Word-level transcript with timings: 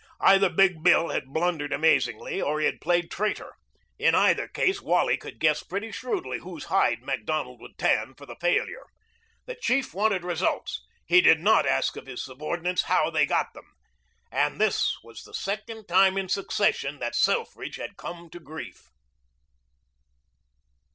Either 0.21 0.49
Big 0.49 0.81
Bill 0.81 1.09
had 1.09 1.27
blundered 1.31 1.71
amazingly, 1.71 2.41
or 2.41 2.59
he 2.59 2.65
had 2.65 2.81
played 2.81 3.11
traitor. 3.11 3.53
In 3.99 4.15
either 4.15 4.47
case 4.47 4.81
Wally 4.81 5.15
could 5.15 5.37
guess 5.39 5.61
pretty 5.61 5.91
shrewdly 5.91 6.39
whose 6.39 6.63
hide 6.73 7.03
Macdonald 7.03 7.61
would 7.61 7.77
tan 7.77 8.15
for 8.15 8.25
the 8.25 8.35
failure. 8.37 8.87
The 9.45 9.53
chief 9.53 9.93
wanted 9.93 10.23
results. 10.23 10.83
He 11.05 11.21
did 11.21 11.39
not 11.39 11.67
ask 11.67 11.97
of 11.97 12.07
his 12.07 12.23
subordinates 12.25 12.81
how 12.85 13.11
they 13.11 13.27
got 13.27 13.53
them. 13.53 13.73
And 14.31 14.59
this 14.59 14.91
was 15.03 15.21
the 15.21 15.35
second 15.35 15.87
time 15.87 16.17
in 16.17 16.29
succession 16.29 16.97
that 16.97 17.13
Selfridge 17.13 17.75
had 17.75 17.95
come 17.95 18.27
to 18.31 18.39
grief. 18.39 18.89